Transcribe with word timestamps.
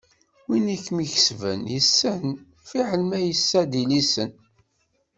Win 0.47 0.65
i 0.75 0.77
kem-ikesben 0.85 1.61
yessen, 1.73 2.25
fiḥel 2.69 3.01
ma 3.09 3.19
yessed 3.21 3.71
ilisen. 3.81 4.31